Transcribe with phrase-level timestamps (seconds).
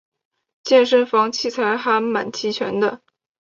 [0.63, 3.01] 健身房器材还蛮齐全的